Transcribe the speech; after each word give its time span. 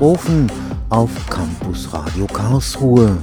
Softwarekatastrophen 0.00 0.50
auf 0.88 1.10
Campus 1.28 1.92
Radio 1.92 2.26
Karlsruhe. 2.26 3.18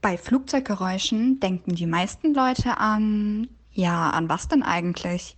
Bei 0.00 0.16
Flugzeuggeräuschen 0.16 1.38
denken 1.40 1.74
die 1.74 1.86
meisten 1.86 2.32
Leute 2.32 2.78
an, 2.78 3.48
ja, 3.72 4.08
an 4.08 4.30
was 4.30 4.48
denn 4.48 4.62
eigentlich? 4.62 5.36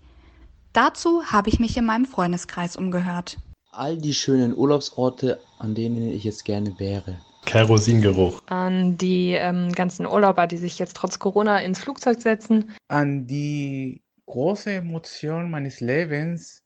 Dazu 0.73 1.25
habe 1.25 1.49
ich 1.49 1.59
mich 1.59 1.77
in 1.77 1.87
meinem 1.87 2.05
Freundeskreis 2.05 2.77
umgehört. 2.77 3.39
All 3.73 3.97
die 3.97 4.15
schönen 4.15 4.57
Urlaubsorte, 4.57 5.41
an 5.59 5.75
denen 5.75 6.13
ich 6.13 6.23
jetzt 6.23 6.45
gerne 6.45 6.79
wäre. 6.79 7.19
Kerosingeruch. 7.47 8.43
An 8.47 8.97
die 8.97 9.33
ähm, 9.33 9.73
ganzen 9.73 10.07
Urlauber, 10.07 10.47
die 10.47 10.57
sich 10.57 10.79
jetzt 10.79 10.97
trotz 10.97 11.19
Corona 11.19 11.59
ins 11.59 11.81
Flugzeug 11.81 12.21
setzen. 12.21 12.73
An 12.89 13.27
die 13.27 14.03
große 14.27 14.73
Emotion 14.73 15.51
meines 15.51 15.81
Lebens 15.81 16.63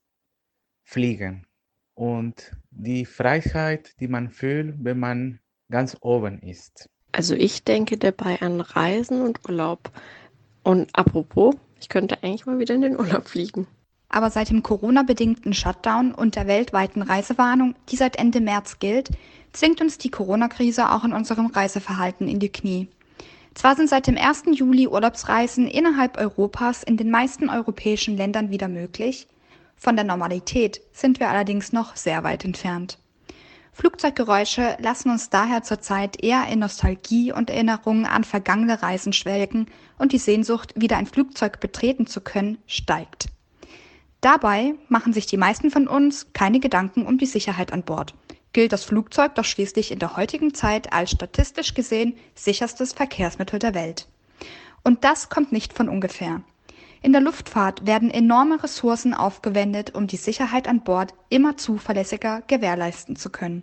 fliegen 0.84 1.46
und 1.94 2.52
die 2.70 3.04
Freiheit, 3.06 3.94
die 4.00 4.08
man 4.08 4.30
fühlt, 4.30 4.74
wenn 4.84 4.98
man 4.98 5.40
ganz 5.70 5.96
oben 6.00 6.40
ist. 6.40 6.88
Also 7.12 7.34
ich 7.34 7.64
denke 7.64 7.96
dabei 7.96 8.40
an 8.40 8.60
Reisen 8.60 9.22
und 9.22 9.48
Urlaub. 9.48 9.90
Und 10.64 10.90
apropos, 10.92 11.54
ich 11.80 11.88
könnte 11.88 12.22
eigentlich 12.22 12.46
mal 12.46 12.58
wieder 12.58 12.74
in 12.74 12.82
den 12.82 12.98
Urlaub 12.98 13.28
fliegen. 13.28 13.66
Aber 14.14 14.30
seit 14.30 14.50
dem 14.50 14.62
Corona-bedingten 14.62 15.54
Shutdown 15.54 16.14
und 16.14 16.36
der 16.36 16.46
weltweiten 16.46 17.02
Reisewarnung, 17.02 17.74
die 17.88 17.96
seit 17.96 18.14
Ende 18.14 18.40
März 18.40 18.78
gilt, 18.78 19.10
zwingt 19.52 19.80
uns 19.80 19.98
die 19.98 20.08
Corona-Krise 20.08 20.92
auch 20.92 21.02
in 21.02 21.12
unserem 21.12 21.46
Reiseverhalten 21.46 22.28
in 22.28 22.38
die 22.38 22.48
Knie. 22.48 22.86
Zwar 23.54 23.74
sind 23.74 23.88
seit 23.88 24.06
dem 24.06 24.16
1. 24.16 24.44
Juli 24.52 24.86
Urlaubsreisen 24.86 25.66
innerhalb 25.66 26.16
Europas 26.16 26.84
in 26.84 26.96
den 26.96 27.10
meisten 27.10 27.50
europäischen 27.50 28.16
Ländern 28.16 28.50
wieder 28.50 28.68
möglich, 28.68 29.26
von 29.76 29.96
der 29.96 30.04
Normalität 30.04 30.80
sind 30.92 31.18
wir 31.18 31.28
allerdings 31.28 31.72
noch 31.72 31.96
sehr 31.96 32.22
weit 32.22 32.44
entfernt. 32.44 32.98
Flugzeuggeräusche 33.72 34.76
lassen 34.78 35.10
uns 35.10 35.28
daher 35.28 35.64
zurzeit 35.64 36.22
eher 36.22 36.46
in 36.46 36.60
Nostalgie 36.60 37.32
und 37.32 37.50
Erinnerungen 37.50 38.06
an 38.06 38.22
vergangene 38.22 38.80
Reisen 38.80 39.12
schwelgen 39.12 39.66
und 39.98 40.12
die 40.12 40.18
Sehnsucht, 40.18 40.72
wieder 40.76 40.98
ein 40.98 41.06
Flugzeug 41.06 41.58
betreten 41.58 42.06
zu 42.06 42.20
können, 42.20 42.58
steigt. 42.68 43.26
Dabei 44.24 44.74
machen 44.88 45.12
sich 45.12 45.26
die 45.26 45.36
meisten 45.36 45.70
von 45.70 45.86
uns 45.86 46.32
keine 46.32 46.58
Gedanken 46.58 47.04
um 47.04 47.18
die 47.18 47.26
Sicherheit 47.26 47.74
an 47.74 47.82
Bord. 47.82 48.14
Gilt 48.54 48.72
das 48.72 48.82
Flugzeug 48.82 49.34
doch 49.34 49.44
schließlich 49.44 49.90
in 49.90 49.98
der 49.98 50.16
heutigen 50.16 50.54
Zeit 50.54 50.94
als 50.94 51.10
statistisch 51.10 51.74
gesehen 51.74 52.14
sicherstes 52.34 52.94
Verkehrsmittel 52.94 53.58
der 53.58 53.74
Welt. 53.74 54.08
Und 54.82 55.04
das 55.04 55.28
kommt 55.28 55.52
nicht 55.52 55.74
von 55.74 55.90
ungefähr. 55.90 56.40
In 57.02 57.12
der 57.12 57.20
Luftfahrt 57.20 57.86
werden 57.86 58.10
enorme 58.10 58.62
Ressourcen 58.62 59.12
aufgewendet, 59.12 59.94
um 59.94 60.06
die 60.06 60.16
Sicherheit 60.16 60.68
an 60.68 60.80
Bord 60.80 61.12
immer 61.28 61.58
zuverlässiger 61.58 62.40
gewährleisten 62.46 63.16
zu 63.16 63.28
können. 63.28 63.62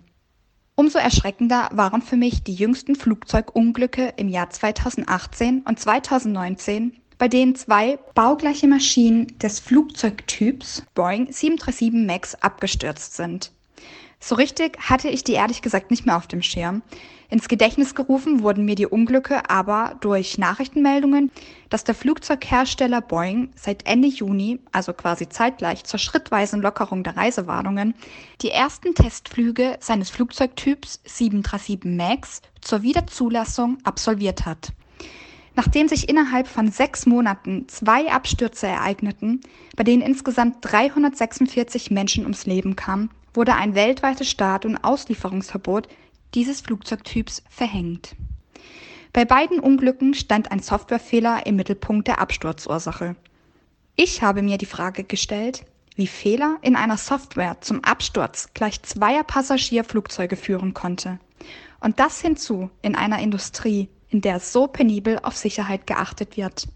Umso 0.75 1.00
erschreckender 1.00 1.69
waren 1.71 2.03
für 2.03 2.17
mich 2.17 2.44
die 2.44 2.53
jüngsten 2.53 2.95
Flugzeugunglücke 2.95 4.13
im 4.17 4.29
Jahr 4.29 4.51
2018 4.51 5.63
und 5.63 5.79
2019, 5.79 7.00
bei 7.21 7.27
denen 7.27 7.53
zwei 7.53 7.99
baugleiche 8.15 8.65
Maschinen 8.65 9.27
des 9.37 9.59
Flugzeugtyps 9.59 10.81
Boeing 10.95 11.31
737 11.31 11.93
MAX 11.93 12.33
abgestürzt 12.33 13.15
sind. 13.15 13.51
So 14.19 14.33
richtig 14.33 14.79
hatte 14.89 15.07
ich 15.07 15.23
die 15.23 15.33
ehrlich 15.33 15.61
gesagt 15.61 15.91
nicht 15.91 16.07
mehr 16.07 16.17
auf 16.17 16.25
dem 16.25 16.41
Schirm. 16.41 16.81
Ins 17.29 17.47
Gedächtnis 17.47 17.93
gerufen 17.93 18.41
wurden 18.41 18.65
mir 18.65 18.73
die 18.73 18.87
Unglücke 18.87 19.47
aber 19.51 19.97
durch 20.01 20.39
Nachrichtenmeldungen, 20.39 21.29
dass 21.69 21.83
der 21.83 21.93
Flugzeughersteller 21.93 23.01
Boeing 23.01 23.51
seit 23.55 23.85
Ende 23.85 24.07
Juni, 24.07 24.59
also 24.71 24.91
quasi 24.91 25.29
zeitgleich 25.29 25.83
zur 25.83 25.99
schrittweisen 25.99 26.59
Lockerung 26.59 27.03
der 27.03 27.17
Reisewarnungen, 27.17 27.93
die 28.41 28.49
ersten 28.49 28.95
Testflüge 28.95 29.77
seines 29.79 30.09
Flugzeugtyps 30.09 31.01
737 31.05 31.81
MAX 31.83 32.41
zur 32.61 32.81
Wiederzulassung 32.81 33.77
absolviert 33.83 34.47
hat. 34.47 34.73
Nachdem 35.56 35.88
sich 35.88 36.07
innerhalb 36.07 36.47
von 36.47 36.72
sechs 36.72 37.06
Monaten 37.06 37.67
zwei 37.67 38.12
Abstürze 38.12 38.67
ereigneten, 38.67 39.41
bei 39.75 39.84
denen 39.84 40.01
insgesamt 40.01 40.57
346 40.62 41.91
Menschen 41.91 42.23
ums 42.23 42.45
Leben 42.45 42.75
kamen, 42.75 43.09
wurde 43.34 43.56
ein 43.56 43.75
weltweites 43.75 44.29
Start- 44.29 44.66
und 44.66 44.78
Auslieferungsverbot 44.78 45.88
dieses 46.34 46.62
Flugzeugtyps 46.62 47.44
verhängt. 47.50 48.16
Bei 49.13 49.25
beiden 49.25 49.59
Unglücken 49.59 50.13
stand 50.13 50.51
ein 50.51 50.59
Softwarefehler 50.59 51.45
im 51.45 51.57
Mittelpunkt 51.57 52.07
der 52.07 52.19
Absturzursache. 52.19 53.18
Ich 53.97 54.22
habe 54.22 54.41
mir 54.41 54.57
die 54.57 54.66
Frage 54.66 55.03
gestellt, 55.03 55.66
wie 55.95 56.07
Fehler 56.07 56.57
in 56.62 56.78
einer 56.78 56.95
Software 56.95 57.57
zum 57.59 57.83
Absturz 57.83 58.50
gleich 58.53 58.81
zweier 58.83 59.23
Passagierflugzeuge 59.23 60.38
führen 60.38 60.73
konnte. 60.73 61.19
Und 61.81 62.00
das 62.00 62.22
hinzu 62.22 62.69
in 62.81 62.95
einer 62.95 63.19
Industrie, 63.19 63.89
in 64.11 64.22
der 64.22 64.39
so 64.39 64.67
penibel 64.67 65.19
auf 65.23 65.35
Sicherheit 65.35 65.88
geachtet 65.88 66.38
wird. 66.38 66.67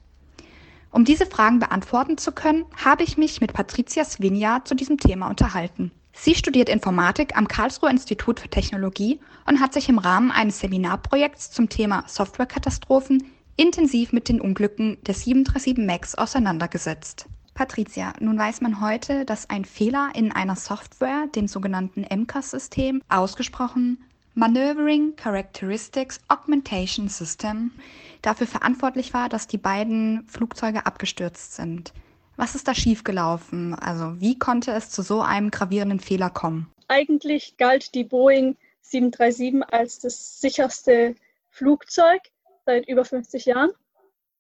Um 0.90 1.06
diese 1.06 1.26
Fragen 1.26 1.60
beantworten 1.60 2.18
zu 2.18 2.32
können, 2.32 2.66
habe 2.84 3.04
ich 3.04 3.18
mich 3.18 3.42
mit 3.42 3.54
Patricia 3.54 4.06
Svinja 4.06 4.64
zu 4.64 4.76
diesem 4.76 4.98
Thema 4.98 5.28
unterhalten. 5.28 5.92
Sie 6.14 6.34
studiert 6.34 6.70
Informatik 6.70 7.38
am 7.38 7.50
Karlsruher 7.50 7.92
Institut 7.92 8.40
für 8.40 8.48
Technologie 8.48 9.20
und 9.46 9.60
hat 9.60 9.74
sich 9.74 9.90
im 9.90 9.98
Rahmen 9.98 10.32
eines 10.32 10.62
Seminarprojekts 10.62 11.52
zum 11.52 11.68
Thema 11.68 12.06
Softwarekatastrophen 12.08 13.26
intensiv 13.58 14.14
mit 14.14 14.30
den 14.30 14.40
Unglücken 14.40 14.98
des 15.04 15.24
737 15.26 15.86
MAX 15.86 16.16
auseinandergesetzt. 16.16 17.28
Patricia, 17.54 18.14
nun 18.20 18.38
weiß 18.38 18.62
man 18.62 18.82
heute, 18.82 19.26
dass 19.26 19.50
ein 19.50 19.66
Fehler 19.66 20.12
in 20.14 20.32
einer 20.32 20.56
Software, 20.56 21.28
dem 21.36 21.48
sogenannten 21.48 22.02
MCAS-System, 22.04 23.02
ausgesprochen 23.08 24.04
Maneuvering 24.38 25.16
Characteristics 25.16 26.20
Augmentation 26.28 27.08
System, 27.08 27.72
dafür 28.22 28.48
verantwortlich 28.48 29.14
war, 29.14 29.30
dass 29.30 29.48
die 29.48 29.58
beiden 29.58 30.28
Flugzeuge 30.28 30.86
abgestürzt 30.86 31.56
sind. 31.56 31.94
Was 32.36 32.54
ist 32.54 32.68
da 32.68 32.76
schiefgelaufen? 32.76 33.74
Also 33.76 34.20
wie 34.20 34.38
konnte 34.38 34.72
es 34.72 34.90
zu 34.90 35.04
so 35.04 35.22
einem 35.22 35.52
gravierenden 35.52 36.02
Fehler 36.02 36.30
kommen? 36.30 36.70
Eigentlich 36.90 37.56
galt 37.56 37.96
die 37.96 38.04
Boeing 38.04 38.58
737 38.82 39.74
als 39.74 40.00
das 40.00 40.42
sicherste 40.42 41.16
Flugzeug 41.50 42.22
seit 42.66 42.90
über 42.90 43.06
50 43.06 43.46
Jahren. 43.46 43.72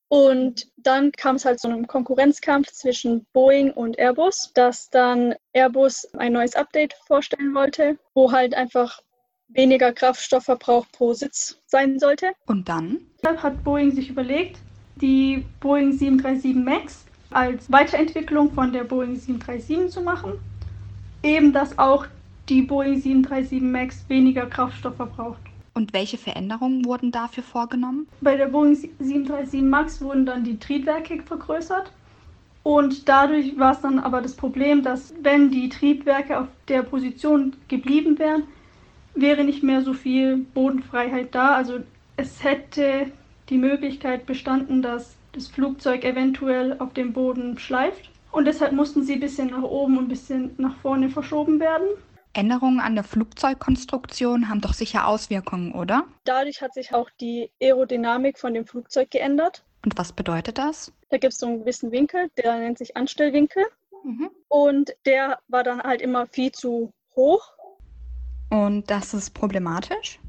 Und 0.10 0.68
dann 0.76 1.14
kam 1.14 1.38
es 1.38 1.46
halt 1.46 1.62
zu 1.62 1.70
einem 1.70 1.88
Konkurrenzkampf 1.88 2.70
zwischen 2.72 3.26
Boeing 3.32 3.72
und 3.72 3.98
Airbus, 3.98 4.52
dass 4.54 4.90
dann 4.90 5.36
Airbus 5.54 6.14
ein 6.16 6.34
neues 6.34 6.56
Update 6.56 6.94
vorstellen 7.08 7.56
wollte, 7.56 7.98
wo 8.14 8.34
halt 8.34 8.54
einfach 8.54 9.02
weniger 9.50 9.92
Kraftstoffverbrauch 9.94 10.86
pro 10.92 11.14
Sitz 11.14 11.60
sein 11.66 12.00
sollte. 12.00 12.32
Und 12.46 12.68
dann? 12.70 13.00
Dann 13.22 13.42
hat 13.42 13.64
Boeing 13.64 13.92
sich 13.92 14.10
überlegt, 14.10 14.60
die 14.98 15.46
Boeing 15.60 15.92
737 15.92 16.56
MAX 16.56 17.06
als 17.32 17.72
Weiterentwicklung 17.72 18.52
von 18.52 18.72
der 18.72 18.84
Boeing 18.84 19.16
737 19.16 19.92
zu 19.92 20.02
machen. 20.02 20.34
Eben, 21.24 21.52
dass 21.52 21.78
auch 21.78 22.06
die 22.50 22.62
Boeing 22.62 23.02
737 23.02 23.62
MAX 23.62 24.06
weniger 24.08 24.46
Kraftstoff 24.46 24.96
verbraucht. 24.96 25.40
Und 25.74 25.92
welche 25.92 26.18
Veränderungen 26.18 26.86
wurden 26.86 27.12
dafür 27.12 27.44
vorgenommen? 27.44 28.08
Bei 28.22 28.38
der 28.38 28.48
Boeing 28.48 28.76
737 28.76 29.62
MAX 29.62 30.02
wurden 30.02 30.26
dann 30.26 30.44
die 30.44 30.58
Triebwerke 30.58 31.22
vergrößert. 31.24 31.92
Und 32.64 33.08
dadurch 33.08 33.60
war 33.60 33.74
es 33.74 33.82
dann 33.82 34.00
aber 34.00 34.22
das 34.22 34.34
Problem, 34.34 34.82
dass 34.82 35.14
wenn 35.22 35.52
die 35.52 35.70
Triebwerke 35.70 36.40
auf 36.40 36.48
der 36.68 36.82
Position 36.82 37.56
geblieben 37.68 38.18
wären, 38.18 38.44
wäre 39.16 39.44
nicht 39.44 39.64
mehr 39.64 39.82
so 39.82 39.94
viel 39.94 40.38
Bodenfreiheit 40.38 41.34
da. 41.34 41.56
Also 41.56 41.80
es 42.18 42.44
hätte 42.44 43.12
die 43.50 43.58
Möglichkeit 43.58 44.26
bestanden, 44.26 44.82
dass 44.82 45.16
das 45.32 45.48
Flugzeug 45.48 46.04
eventuell 46.04 46.78
auf 46.80 46.94
dem 46.94 47.14
Boden 47.14 47.58
schleift. 47.58 48.10
Und 48.32 48.46
deshalb 48.46 48.74
mussten 48.74 49.04
sie 49.04 49.14
ein 49.14 49.20
bisschen 49.20 49.48
nach 49.48 49.64
oben 49.64 49.98
und 49.98 50.06
ein 50.06 50.10
bisschen 50.10 50.56
nach 50.58 50.76
vorne 50.78 51.10
verschoben 51.10 51.60
werden. 51.60 51.88
Änderungen 52.34 52.82
an 52.82 52.96
der 52.96 53.06
Flugzeugkonstruktion 53.06 54.50
haben 54.50 54.60
doch 54.60 54.74
sicher 54.74 55.08
Auswirkungen, 55.08 55.72
oder? 55.72 56.06
Dadurch 56.26 56.62
hat 56.62 56.74
sich 56.74 56.94
auch 56.94 57.10
die 57.22 57.50
Aerodynamik 57.62 58.38
von 58.38 58.54
dem 58.54 58.66
Flugzeug 58.66 59.10
geändert. 59.10 59.64
Und 59.86 59.98
was 59.98 60.12
bedeutet 60.12 60.58
das? 60.58 60.92
Da 61.10 61.18
gibt 61.18 61.32
es 61.32 61.40
so 61.40 61.48
einen 61.48 61.60
gewissen 61.60 61.92
Winkel, 61.92 62.30
der 62.38 62.58
nennt 62.58 62.78
sich 62.78 62.98
Anstellwinkel. 62.98 63.64
Mhm. 64.04 64.30
Und 64.50 64.94
der 65.06 65.40
war 65.48 65.64
dann 65.64 65.82
halt 65.82 66.02
immer 66.02 66.28
viel 66.28 66.52
zu 66.52 66.92
hoch. 67.16 67.54
Und 68.50 68.90
das 68.90 69.14
ist 69.14 69.34
problematisch? 69.34 70.20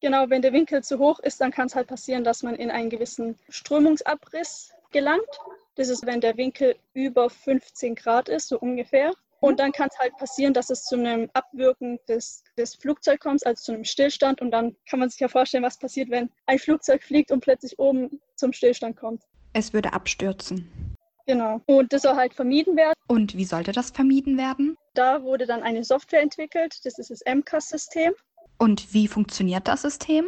Genau, 0.00 0.28
wenn 0.28 0.42
der 0.42 0.52
Winkel 0.52 0.84
zu 0.84 0.98
hoch 0.98 1.18
ist, 1.20 1.40
dann 1.40 1.50
kann 1.50 1.66
es 1.66 1.74
halt 1.74 1.88
passieren, 1.88 2.22
dass 2.22 2.42
man 2.42 2.54
in 2.54 2.70
einen 2.70 2.90
gewissen 2.90 3.36
Strömungsabriss 3.48 4.72
gelangt. 4.92 5.40
Das 5.74 5.88
ist, 5.88 6.06
wenn 6.06 6.20
der 6.20 6.36
Winkel 6.36 6.76
über 6.94 7.28
15 7.28 7.94
Grad 7.94 8.28
ist, 8.28 8.48
so 8.48 8.58
ungefähr. 8.58 9.12
Und 9.40 9.60
dann 9.60 9.72
kann 9.72 9.88
es 9.90 9.98
halt 9.98 10.16
passieren, 10.16 10.54
dass 10.54 10.70
es 10.70 10.84
zu 10.84 10.96
einem 10.96 11.30
Abwirken 11.34 11.98
des, 12.08 12.42
des 12.56 12.74
Flugzeugs 12.74 13.20
kommt, 13.20 13.46
also 13.46 13.62
zu 13.62 13.72
einem 13.72 13.84
Stillstand. 13.84 14.40
Und 14.40 14.50
dann 14.50 14.76
kann 14.88 15.00
man 15.00 15.10
sich 15.10 15.20
ja 15.20 15.28
vorstellen, 15.28 15.64
was 15.64 15.78
passiert, 15.78 16.10
wenn 16.10 16.30
ein 16.46 16.58
Flugzeug 16.58 17.02
fliegt 17.02 17.30
und 17.30 17.40
plötzlich 17.40 17.78
oben 17.78 18.20
zum 18.34 18.52
Stillstand 18.52 18.96
kommt. 18.96 19.22
Es 19.52 19.72
würde 19.72 19.92
abstürzen. 19.92 20.96
Genau. 21.26 21.60
Und 21.66 21.92
das 21.92 22.02
soll 22.02 22.16
halt 22.16 22.34
vermieden 22.34 22.76
werden. 22.76 22.95
Und 23.08 23.36
wie 23.36 23.44
sollte 23.44 23.72
das 23.72 23.90
vermieden 23.90 24.36
werden? 24.36 24.76
Da 24.94 25.22
wurde 25.22 25.46
dann 25.46 25.62
eine 25.62 25.84
Software 25.84 26.22
entwickelt. 26.22 26.84
Das 26.84 26.98
ist 26.98 27.10
das 27.10 27.22
MCAS-System. 27.24 28.12
Und 28.58 28.92
wie 28.92 29.06
funktioniert 29.06 29.68
das 29.68 29.82
System? 29.82 30.26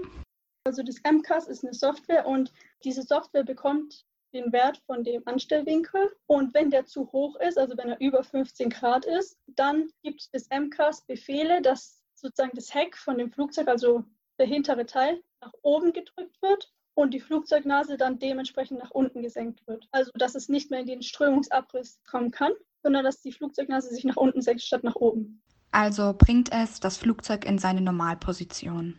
Also 0.64 0.82
das 0.82 0.96
MCAS 1.02 1.48
ist 1.48 1.64
eine 1.64 1.75
Software 1.75 2.26
und 2.26 2.52
diese 2.84 3.02
Software 3.02 3.44
bekommt 3.44 4.04
den 4.34 4.52
Wert 4.52 4.82
von 4.86 5.02
dem 5.02 5.22
Anstellwinkel. 5.26 6.14
Und 6.26 6.52
wenn 6.54 6.70
der 6.70 6.84
zu 6.84 7.10
hoch 7.12 7.36
ist, 7.36 7.58
also 7.58 7.76
wenn 7.76 7.88
er 7.88 8.00
über 8.00 8.22
15 8.22 8.70
Grad 8.70 9.06
ist, 9.06 9.38
dann 9.46 9.88
gibt 10.02 10.28
das 10.32 10.48
MCAS 10.50 11.02
Befehle, 11.06 11.62
dass 11.62 12.04
sozusagen 12.14 12.54
das 12.54 12.75
Heck 12.75 12.96
von 12.96 13.16
dem 13.19 13.30
Flugzeug, 13.30 13.69
also 13.69 14.04
der 14.38 14.46
hintere 14.46 14.86
Teil, 14.86 15.22
nach 15.40 15.52
oben 15.62 15.92
gedrückt 15.92 16.36
wird 16.42 16.70
und 16.94 17.14
die 17.14 17.20
Flugzeugnase 17.20 17.96
dann 17.96 18.19
dementsprechend 18.19 18.80
nach 18.80 18.90
unten 18.90 19.22
gesenkt 19.22 19.66
wird. 19.66 19.88
Also 19.92 20.10
dass 20.14 20.34
es 20.34 20.48
nicht 20.48 20.70
mehr 20.70 20.80
in 20.80 20.86
den 20.86 21.02
Strömungsabriss 21.02 22.00
kommen 22.06 22.30
kann, 22.30 22.52
sondern 22.82 23.04
dass 23.04 23.20
die 23.20 23.32
Flugzeugnase 23.32 23.90
sich 23.90 24.04
nach 24.04 24.16
unten 24.16 24.42
senkt 24.42 24.62
statt 24.62 24.84
nach 24.84 24.96
oben. 24.96 25.42
Also 25.70 26.14
bringt 26.16 26.52
es 26.52 26.80
das 26.80 26.96
Flugzeug 26.96 27.44
in 27.44 27.58
seine 27.58 27.80
Normalposition. 27.80 28.98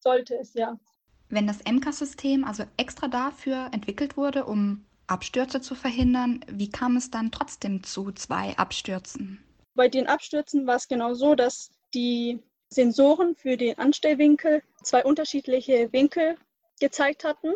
Sollte 0.00 0.36
es 0.36 0.54
ja. 0.54 0.78
Wenn 1.28 1.46
das 1.46 1.60
MCAS-System 1.64 2.44
also 2.44 2.64
extra 2.76 3.08
dafür 3.08 3.70
entwickelt 3.72 4.16
wurde, 4.16 4.44
um 4.44 4.84
Abstürze 5.06 5.60
zu 5.60 5.74
verhindern, 5.74 6.44
wie 6.48 6.70
kam 6.70 6.96
es 6.96 7.10
dann 7.10 7.30
trotzdem 7.30 7.82
zu 7.82 8.12
zwei 8.12 8.56
Abstürzen? 8.56 9.42
Bei 9.74 9.88
den 9.88 10.06
Abstürzen 10.06 10.66
war 10.66 10.76
es 10.76 10.88
genau 10.88 11.14
so, 11.14 11.34
dass 11.34 11.70
die 11.94 12.40
Sensoren 12.68 13.34
für 13.36 13.56
den 13.56 13.78
Anstellwinkel 13.78 14.62
zwei 14.82 15.04
unterschiedliche 15.04 15.92
Winkel 15.92 16.36
gezeigt 16.80 17.24
hatten. 17.24 17.52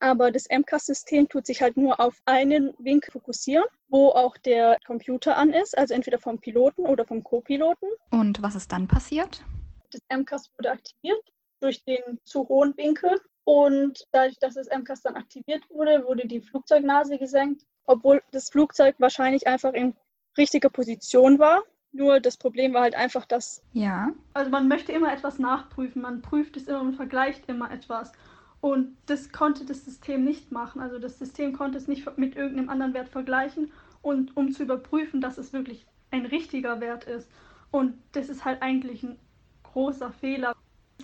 Aber 0.00 0.30
das 0.30 0.46
MCAS-System 0.48 1.28
tut 1.28 1.46
sich 1.46 1.60
halt 1.60 1.76
nur 1.76 1.98
auf 1.98 2.20
einen 2.24 2.72
Winkel 2.78 3.10
fokussieren, 3.10 3.64
wo 3.88 4.08
auch 4.10 4.36
der 4.36 4.78
Computer 4.86 5.36
an 5.36 5.50
ist, 5.50 5.76
also 5.76 5.94
entweder 5.94 6.18
vom 6.18 6.38
Piloten 6.38 6.82
oder 6.82 7.04
vom 7.04 7.24
Co-Piloten. 7.24 7.88
Und 8.10 8.40
was 8.40 8.54
ist 8.54 8.70
dann 8.70 8.86
passiert? 8.86 9.44
Das 9.90 10.00
MCAS 10.08 10.50
wurde 10.56 10.70
aktiviert 10.70 11.20
durch 11.60 11.84
den 11.84 12.20
zu 12.24 12.48
hohen 12.48 12.76
Winkel. 12.76 13.20
Und 13.44 14.06
dadurch, 14.12 14.38
dass 14.38 14.54
das 14.54 14.68
MCAS 14.68 15.02
dann 15.02 15.16
aktiviert 15.16 15.62
wurde, 15.70 16.04
wurde 16.04 16.28
die 16.28 16.42
Flugzeugnase 16.42 17.18
gesenkt, 17.18 17.64
obwohl 17.86 18.22
das 18.30 18.50
Flugzeug 18.50 18.96
wahrscheinlich 18.98 19.46
einfach 19.46 19.72
in 19.72 19.94
richtiger 20.36 20.68
Position 20.68 21.38
war. 21.38 21.62
Nur 21.90 22.20
das 22.20 22.36
Problem 22.36 22.74
war 22.74 22.82
halt 22.82 22.94
einfach, 22.94 23.24
dass. 23.24 23.62
Ja. 23.72 24.12
Also 24.34 24.50
man 24.50 24.68
möchte 24.68 24.92
immer 24.92 25.12
etwas 25.12 25.38
nachprüfen, 25.38 26.02
man 26.02 26.20
prüft 26.20 26.58
es 26.58 26.68
immer 26.68 26.82
und 26.82 26.94
vergleicht 26.94 27.48
immer 27.48 27.70
etwas. 27.70 28.12
Und 28.60 28.96
das 29.06 29.30
konnte 29.30 29.64
das 29.64 29.84
System 29.84 30.24
nicht 30.24 30.50
machen. 30.50 30.80
Also 30.80 30.98
das 30.98 31.18
System 31.18 31.52
konnte 31.52 31.78
es 31.78 31.88
nicht 31.88 32.18
mit 32.18 32.36
irgendeinem 32.36 32.68
anderen 32.70 32.94
Wert 32.94 33.08
vergleichen 33.08 33.72
und 34.02 34.36
um 34.36 34.52
zu 34.52 34.64
überprüfen, 34.64 35.20
dass 35.20 35.38
es 35.38 35.52
wirklich 35.52 35.86
ein 36.10 36.26
richtiger 36.26 36.80
Wert 36.80 37.04
ist. 37.04 37.28
Und 37.70 37.94
das 38.12 38.28
ist 38.28 38.44
halt 38.44 38.62
eigentlich 38.62 39.02
ein 39.02 39.18
großer 39.62 40.10
Fehler 40.10 40.54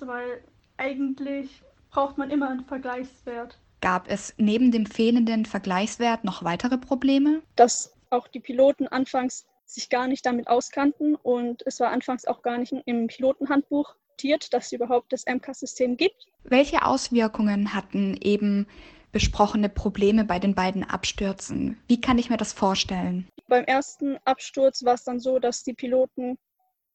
weil 0.00 0.42
eigentlich 0.76 1.62
braucht 1.90 2.18
man 2.18 2.30
immer 2.30 2.50
einen 2.50 2.64
Vergleichswert. 2.64 3.58
Gab 3.80 4.08
es 4.08 4.34
neben 4.38 4.72
dem 4.72 4.86
fehlenden 4.86 5.44
Vergleichswert 5.44 6.24
noch 6.24 6.42
weitere 6.42 6.78
Probleme? 6.78 7.42
Dass 7.56 7.94
auch 8.10 8.28
die 8.28 8.40
Piloten 8.40 8.88
anfangs 8.88 9.46
sich 9.66 9.88
gar 9.90 10.08
nicht 10.08 10.24
damit 10.26 10.48
auskannten 10.48 11.14
und 11.14 11.62
es 11.66 11.80
war 11.80 11.90
anfangs 11.90 12.26
auch 12.26 12.42
gar 12.42 12.58
nicht 12.58 12.72
im 12.72 13.06
Pilotenhandbuch 13.06 13.94
notiert, 14.14 14.52
dass 14.52 14.66
es 14.66 14.72
überhaupt 14.72 15.12
das 15.12 15.24
MCAS-System 15.26 15.96
gibt. 15.96 16.26
Welche 16.44 16.84
Auswirkungen 16.84 17.74
hatten 17.74 18.16
eben 18.20 18.66
besprochene 19.12 19.68
Probleme 19.68 20.24
bei 20.24 20.38
den 20.38 20.54
beiden 20.54 20.84
Abstürzen? 20.84 21.80
Wie 21.88 22.00
kann 22.00 22.18
ich 22.18 22.30
mir 22.30 22.36
das 22.36 22.52
vorstellen? 22.52 23.28
Beim 23.48 23.64
ersten 23.64 24.18
Absturz 24.24 24.84
war 24.84 24.94
es 24.94 25.04
dann 25.04 25.20
so, 25.20 25.38
dass 25.38 25.64
die 25.64 25.74
Piloten 25.74 26.38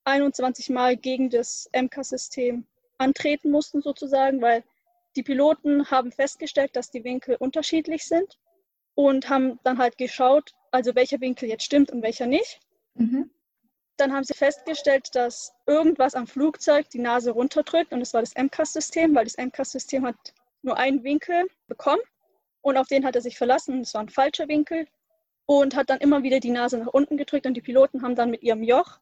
21 0.06 0.70
Mal 0.70 0.98
gegen 0.98 1.30
das 1.30 1.70
MCAS-System 1.74 2.66
antreten 2.98 3.52
mussten 3.52 3.82
sozusagen, 3.82 4.42
weil 4.42 4.64
die 5.16 5.24
Piloten 5.24 5.90
haben 5.92 6.12
festgestellt, 6.12 6.76
dass 6.76 6.92
die 6.92 7.04
Winkel 7.04 7.36
unterschiedlich 7.36 8.06
sind 8.06 8.38
und 8.96 9.30
haben 9.30 9.60
dann 9.64 9.78
halt 9.78 9.98
geschaut, 9.98 10.54
also 10.72 10.96
welcher 10.96 11.20
Winkel 11.20 11.50
jetzt 11.50 11.64
stimmt 11.64 11.92
und 11.92 12.02
welcher 12.02 12.28
nicht. 12.28 12.60
Mhm. 12.96 13.30
Dann 14.00 14.14
haben 14.14 14.24
sie 14.24 14.34
festgestellt, 14.34 15.14
dass 15.14 15.54
irgendwas 15.68 16.16
am 16.16 16.26
Flugzeug 16.26 16.90
die 16.90 17.00
Nase 17.00 17.32
runterdrückt 17.32 17.92
und 17.92 18.00
das 18.00 18.14
war 18.14 18.22
das 18.22 18.34
MCAS-System, 18.34 19.14
weil 19.14 19.26
das 19.26 19.38
MCAS-System 19.38 20.06
hat 20.06 20.16
nur 20.62 20.78
einen 20.78 21.04
Winkel 21.04 21.48
bekommen 21.68 22.02
und 22.62 22.78
auf 22.78 22.88
den 22.88 23.04
hat 23.06 23.16
er 23.16 23.22
sich 23.22 23.38
verlassen. 23.38 23.80
Das 23.82 23.94
war 23.94 24.02
ein 24.02 24.08
falscher 24.08 24.48
Winkel 24.48 24.88
und 25.46 25.76
hat 25.76 25.90
dann 25.90 26.00
immer 26.00 26.24
wieder 26.24 26.40
die 26.40 26.50
Nase 26.52 26.78
nach 26.78 26.88
unten 26.88 27.18
gedrückt 27.18 27.46
und 27.46 27.56
die 27.56 27.62
Piloten 27.62 28.02
haben 28.02 28.16
dann 28.16 28.30
mit 28.30 28.42
ihrem 28.42 28.64
Joch, 28.64 29.00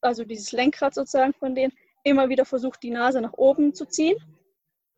also 0.00 0.24
dieses 0.24 0.50
Lenkrad 0.50 0.94
sozusagen 0.94 1.32
von 1.34 1.54
denen, 1.54 1.72
immer 2.02 2.28
wieder 2.28 2.44
versucht, 2.44 2.82
die 2.82 2.90
Nase 2.90 3.20
nach 3.20 3.34
oben 3.34 3.72
zu 3.72 3.86
ziehen, 3.86 4.16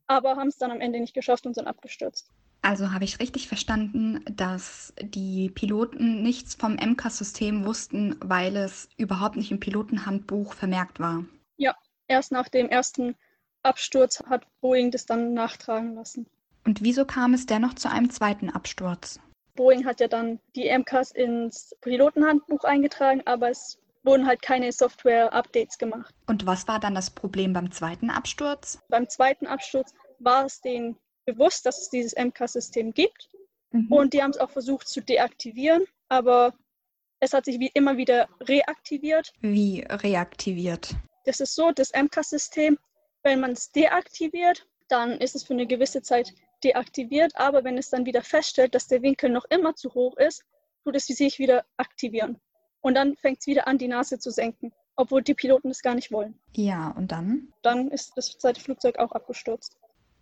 aber 0.07 0.37
haben 0.37 0.49
es 0.49 0.57
dann 0.57 0.71
am 0.71 0.81
Ende 0.81 0.99
nicht 0.99 1.13
geschafft 1.13 1.45
und 1.45 1.55
sind 1.55 1.67
abgestürzt. 1.67 2.31
Also 2.63 2.93
habe 2.93 3.05
ich 3.05 3.19
richtig 3.19 3.49
verstanden, 3.49 4.25
dass 4.31 4.95
die 5.01 5.51
Piloten 5.51 6.23
nichts 6.23 6.55
vom 6.55 6.75
MCAS-System 6.75 7.65
wussten, 7.65 8.17
weil 8.21 8.57
es 8.57 8.89
überhaupt 8.97 9.37
nicht 9.37 9.51
im 9.51 9.59
Pilotenhandbuch 9.59 10.55
vermerkt 10.55 11.01
war. 11.01 11.25
Ja, 11.57 11.75
erst 12.07 12.31
nach 12.31 12.49
dem 12.49 12.69
ersten 12.69 13.17
Absturz 13.65 14.23
hat 14.29 14.47
Boeing 14.61 14.93
das 14.93 15.07
dann 15.07 15.35
nachtragen 15.35 15.97
lassen. 15.97 16.27
Und 16.65 16.83
wieso 16.83 17.05
kam 17.05 17.35
es 17.35 17.47
dennoch 17.47 17.75
zu 17.75 17.91
einem 17.91 18.11
zweiten 18.11 18.49
Absturz? 18.49 19.19
Boeing 19.57 19.85
hat 19.85 19.99
ja 19.99 20.07
dann 20.07 20.39
die 20.55 20.71
MCAS 20.71 21.11
ins 21.11 21.75
Pilotenhandbuch 21.81 22.63
eingetragen, 22.63 23.23
aber 23.27 23.51
es 23.51 23.79
wurden 24.05 24.27
halt 24.27 24.41
keine 24.41 24.71
Software-Updates 24.71 25.79
gemacht. 25.79 26.15
Und 26.27 26.47
was 26.47 26.67
war 26.69 26.79
dann 26.79 26.95
das 26.95 27.11
Problem 27.11 27.53
beim 27.53 27.73
zweiten 27.73 28.11
Absturz? 28.11 28.79
Beim 28.89 29.09
zweiten 29.09 29.47
Absturz 29.47 29.95
war 30.21 30.47
es 30.47 30.61
denen 30.61 30.97
bewusst, 31.25 31.67
dass 31.67 31.81
es 31.81 31.91
dieses 31.91 32.15
MK-System 32.17 32.93
gibt. 32.93 33.31
Mhm. 33.71 33.93
Und 33.93 34.13
die 34.15 34.23
haben 34.23 34.31
es 34.31 34.39
auch 34.39 34.51
versucht 34.51 34.89
zu 34.89 35.01
deaktivieren, 35.01 35.85
aber 36.09 36.55
es 37.21 37.33
hat 37.33 37.45
sich 37.45 37.61
wie 37.61 37.71
immer 37.75 37.97
wieder 37.97 38.29
reaktiviert. 38.41 39.33
Wie 39.41 39.85
reaktiviert? 39.89 40.95
Das 41.25 41.41
ist 41.41 41.55
so, 41.55 41.71
das 41.71 41.93
MK-System, 41.93 42.79
wenn 43.23 43.41
man 43.41 43.53
es 43.53 43.71
deaktiviert, 43.71 44.67
dann 44.89 45.13
ist 45.19 45.37
es 45.37 45.45
für 45.45 45.55
eine 45.55 45.67
gewisse 45.67 46.03
Zeit 46.03 46.35
deaktiviert, 46.65 47.35
aber 47.37 47.65
wenn 47.65 47.79
es 47.79 47.91
dann 47.91 48.07
wieder 48.07 48.23
feststellt, 48.23 48.75
dass 48.75 48.89
der 48.89 49.03
Winkel 49.03 49.31
noch 49.31 49.45
immer 49.51 49.75
zu 49.75 49.95
hoch 49.95 50.17
ist, 50.17 50.45
tut 50.85 50.97
es 50.97 51.07
sich 51.07 51.39
wieder 51.39 51.65
aktivieren. 51.77 52.41
Und 52.81 52.95
dann 52.95 53.17
fängt 53.17 53.39
es 53.41 53.47
wieder 53.47 53.69
an, 53.69 53.79
die 53.79 53.89
Nase 53.89 54.19
zu 54.19 54.31
senken, 54.31 54.73
obwohl 54.97 55.23
die 55.23 55.35
Piloten 55.35 55.69
das 55.69 55.83
gar 55.83 55.95
nicht 55.95 56.11
wollen. 56.11 56.39
Ja, 56.55 56.91
und 56.91 57.13
dann? 57.13 57.53
Dann 57.63 57.91
ist 57.91 58.13
das 58.17 58.37
zweite 58.39 58.61
Flugzeug 58.61 58.99
auch 58.99 59.13
abgestürzt. 59.13 59.79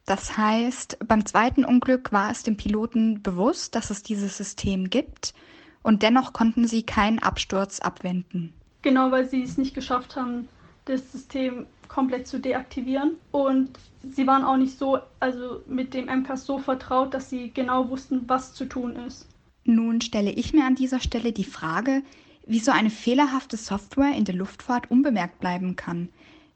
Das 0.06 0.36
heißt, 0.36 0.98
beim 1.06 1.24
zweiten 1.24 1.64
Unglück 1.64 2.12
war 2.12 2.30
es 2.30 2.42
den 2.42 2.56
Piloten 2.56 3.22
bewusst, 3.22 3.74
dass 3.74 3.90
es 3.90 4.02
dieses 4.02 4.36
System 4.36 4.90
gibt 4.90 5.34
und 5.82 6.02
dennoch 6.02 6.32
konnten 6.32 6.66
sie 6.66 6.82
keinen 6.82 7.20
Absturz 7.20 7.80
abwenden. 7.80 8.52
Genau, 8.82 9.10
weil 9.10 9.28
sie 9.28 9.42
es 9.42 9.58
nicht 9.58 9.74
geschafft 9.74 10.16
haben, 10.16 10.48
das 10.86 11.12
System 11.12 11.66
komplett 11.88 12.26
zu 12.26 12.38
deaktivieren. 12.38 13.16
Und 13.30 13.70
sie 14.02 14.26
waren 14.26 14.44
auch 14.44 14.56
nicht 14.56 14.78
so, 14.78 14.98
also 15.18 15.62
mit 15.66 15.92
dem 15.92 16.06
MCAS 16.06 16.46
so 16.46 16.58
vertraut, 16.58 17.12
dass 17.12 17.28
sie 17.28 17.50
genau 17.52 17.90
wussten, 17.90 18.22
was 18.26 18.54
zu 18.54 18.64
tun 18.64 18.96
ist. 18.96 19.26
Nun 19.64 20.00
stelle 20.00 20.30
ich 20.30 20.54
mir 20.54 20.64
an 20.64 20.74
dieser 20.74 21.00
Stelle 21.00 21.32
die 21.32 21.44
Frage, 21.44 22.02
wie 22.46 22.58
so 22.60 22.72
eine 22.72 22.90
fehlerhafte 22.90 23.56
Software 23.56 24.16
in 24.16 24.24
der 24.24 24.34
Luftfahrt 24.34 24.90
unbemerkt 24.90 25.40
bleiben 25.40 25.76
kann. 25.76 26.08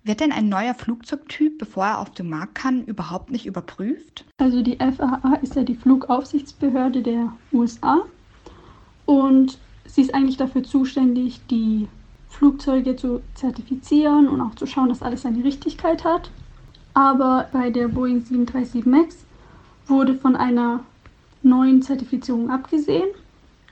Wird 0.06 0.20
denn 0.20 0.32
ein 0.32 0.50
neuer 0.50 0.74
Flugzeugtyp, 0.74 1.56
bevor 1.56 1.86
er 1.86 1.98
auf 1.98 2.10
den 2.10 2.28
Markt 2.28 2.56
kann, 2.56 2.84
überhaupt 2.84 3.30
nicht 3.30 3.46
überprüft? 3.46 4.26
Also 4.36 4.60
die 4.60 4.76
FAA 4.76 5.38
ist 5.40 5.56
ja 5.56 5.62
die 5.62 5.76
Flugaufsichtsbehörde 5.76 7.00
der 7.00 7.32
USA 7.54 8.02
und 9.06 9.58
sie 9.86 10.02
ist 10.02 10.14
eigentlich 10.14 10.36
dafür 10.36 10.62
zuständig, 10.62 11.40
die 11.50 11.88
Flugzeuge 12.28 12.96
zu 12.96 13.22
zertifizieren 13.34 14.28
und 14.28 14.42
auch 14.42 14.54
zu 14.56 14.66
schauen, 14.66 14.90
dass 14.90 15.00
alles 15.00 15.22
seine 15.22 15.42
Richtigkeit 15.42 16.04
hat. 16.04 16.30
Aber 16.92 17.48
bei 17.50 17.70
der 17.70 17.88
Boeing 17.88 18.20
737 18.20 18.84
MAX 18.84 19.24
wurde 19.86 20.14
von 20.14 20.36
einer 20.36 20.80
neuen 21.42 21.80
Zertifizierung 21.80 22.50
abgesehen. 22.50 23.08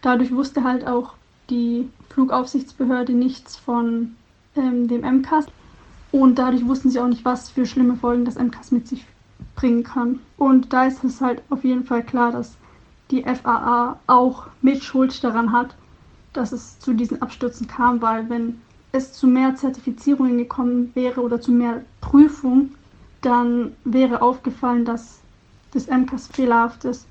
Dadurch 0.01 0.35
wusste 0.35 0.65
halt 0.65 0.87
auch 0.87 1.12
die 1.51 1.91
Flugaufsichtsbehörde 2.09 3.12
nichts 3.12 3.57
von 3.57 4.17
ähm, 4.57 4.89
dem 4.89 5.03
MCAS. 5.03 5.47
Und 6.12 6.38
dadurch 6.38 6.66
wussten 6.66 6.90
sie 6.90 7.00
auch 7.00 7.09
nicht, 7.09 7.25
was 7.25 7.49
für 7.49 7.66
schlimme 7.66 7.97
Folgen 7.97 8.25
das 8.25 8.37
MCAS 8.37 8.71
mit 8.71 8.87
sich 8.87 9.07
bringen 9.57 9.83
kann. 9.83 10.21
Und 10.37 10.73
da 10.73 10.87
ist 10.87 11.02
es 11.02 11.21
halt 11.21 11.42
auf 11.50 11.64
jeden 11.64 11.85
Fall 11.85 12.02
klar, 12.02 12.31
dass 12.31 12.57
die 13.11 13.25
FAA 13.25 13.99
auch 14.07 14.47
mit 14.61 14.85
Schuld 14.85 15.25
daran 15.25 15.52
hat, 15.52 15.75
dass 16.33 16.52
es 16.52 16.78
zu 16.78 16.92
diesen 16.92 17.21
Abstürzen 17.21 17.66
kam, 17.66 18.00
weil 18.00 18.28
wenn 18.28 18.61
es 18.92 19.12
zu 19.14 19.26
mehr 19.26 19.57
Zertifizierungen 19.57 20.38
gekommen 20.38 20.90
wäre 20.95 21.23
oder 21.23 21.40
zu 21.40 21.50
mehr 21.50 21.83
Prüfung, 22.00 22.71
dann 23.23 23.73
wäre 23.85 24.21
aufgefallen, 24.21 24.85
dass 24.85 25.21
das 25.73 25.87
MCAS 25.87 26.28
fehlerhaft 26.28 26.85
ist. 26.85 27.07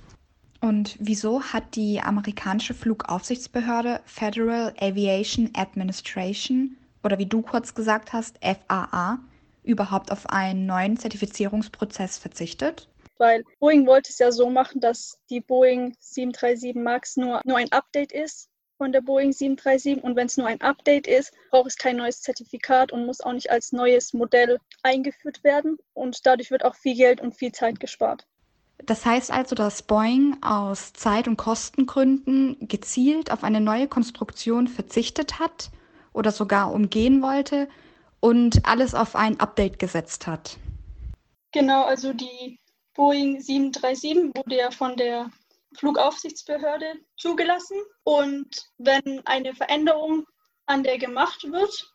Und 0.59 0.95
wieso 0.99 1.41
hat 1.41 1.75
die 1.75 2.01
amerikanische 2.01 2.75
Flugaufsichtsbehörde 2.75 3.99
Federal 4.05 4.73
Aviation 4.79 5.49
Administration 5.55 6.77
oder 7.03 7.17
wie 7.17 7.25
du 7.25 7.41
kurz 7.41 7.73
gesagt 7.73 8.13
hast, 8.13 8.39
FAA, 8.43 9.19
überhaupt 9.63 10.11
auf 10.11 10.29
einen 10.29 10.65
neuen 10.65 10.97
Zertifizierungsprozess 10.97 12.17
verzichtet? 12.17 12.87
Weil 13.17 13.43
Boeing 13.59 13.85
wollte 13.85 14.09
es 14.09 14.17
ja 14.17 14.31
so 14.31 14.49
machen, 14.49 14.81
dass 14.81 15.19
die 15.29 15.41
Boeing 15.41 15.95
737 15.99 16.75
MAX 16.75 17.17
nur, 17.17 17.41
nur 17.45 17.57
ein 17.57 17.71
Update 17.71 18.11
ist 18.11 18.49
von 18.77 18.91
der 18.91 19.01
Boeing 19.01 19.31
737 19.31 20.03
und 20.03 20.15
wenn 20.15 20.25
es 20.25 20.37
nur 20.37 20.47
ein 20.47 20.59
Update 20.61 21.05
ist, 21.05 21.31
braucht 21.51 21.67
es 21.67 21.77
kein 21.77 21.97
neues 21.97 22.21
Zertifikat 22.21 22.91
und 22.91 23.05
muss 23.05 23.21
auch 23.21 23.33
nicht 23.33 23.51
als 23.51 23.71
neues 23.71 24.13
Modell 24.13 24.57
eingeführt 24.81 25.43
werden 25.43 25.77
und 25.93 26.25
dadurch 26.25 26.49
wird 26.49 26.65
auch 26.65 26.73
viel 26.73 26.95
Geld 26.95 27.21
und 27.21 27.35
viel 27.35 27.51
Zeit 27.51 27.79
gespart. 27.79 28.25
Das 28.83 29.05
heißt 29.05 29.29
also, 29.29 29.53
dass 29.53 29.83
Boeing 29.83 30.37
aus 30.41 30.93
Zeit- 30.93 31.27
und 31.27 31.37
Kostengründen 31.37 32.57
gezielt 32.67 33.31
auf 33.31 33.43
eine 33.43 33.61
neue 33.61 33.87
Konstruktion 33.87 34.67
verzichtet 34.67 35.39
hat 35.39 35.69
oder 36.13 36.31
sogar 36.31 36.73
umgehen 36.73 37.21
wollte 37.21 37.67
und 38.19 38.65
alles 38.65 38.93
auf 38.93 39.15
ein 39.15 39.39
Update 39.39 39.79
gesetzt 39.79 40.27
hat. 40.27 40.57
Genau, 41.51 41.83
also 41.83 42.13
die 42.13 42.59
Boeing 42.93 43.41
737 43.41 44.35
wurde 44.35 44.57
ja 44.57 44.71
von 44.71 44.95
der 44.95 45.29
Flugaufsichtsbehörde 45.77 46.93
zugelassen. 47.17 47.77
Und 48.03 48.69
wenn 48.77 49.21
eine 49.25 49.53
Veränderung 49.53 50.25
an 50.65 50.83
der 50.83 50.97
gemacht 50.97 51.43
wird, 51.43 51.93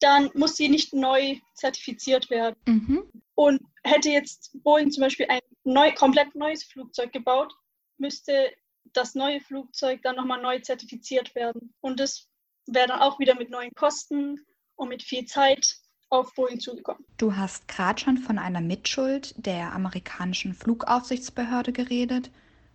dann 0.00 0.30
muss 0.34 0.56
sie 0.56 0.68
nicht 0.68 0.92
neu 0.92 1.38
zertifiziert 1.54 2.30
werden. 2.30 2.56
Mhm. 2.66 3.10
Und 3.34 3.62
hätte 3.82 4.10
jetzt 4.10 4.50
Boeing 4.62 4.90
zum 4.90 5.02
Beispiel 5.02 5.26
ein 5.28 5.40
neu, 5.64 5.92
komplett 5.94 6.34
neues 6.34 6.64
Flugzeug 6.64 7.12
gebaut, 7.12 7.52
müsste 7.98 8.52
das 8.92 9.14
neue 9.14 9.40
Flugzeug 9.40 10.02
dann 10.02 10.16
nochmal 10.16 10.40
neu 10.40 10.58
zertifiziert 10.60 11.34
werden. 11.34 11.74
Und 11.80 12.00
das 12.00 12.28
wäre 12.66 12.88
dann 12.88 13.00
auch 13.00 13.18
wieder 13.18 13.34
mit 13.34 13.50
neuen 13.50 13.72
Kosten 13.74 14.40
und 14.76 14.88
mit 14.88 15.02
viel 15.02 15.26
Zeit 15.26 15.76
auf 16.10 16.32
Boeing 16.34 16.60
zugekommen. 16.60 17.04
Du 17.16 17.36
hast 17.36 17.68
gerade 17.68 18.00
schon 18.00 18.18
von 18.18 18.38
einer 18.38 18.60
Mitschuld 18.60 19.34
der 19.36 19.72
amerikanischen 19.72 20.54
Flugaufsichtsbehörde 20.54 21.72
geredet. 21.72 22.30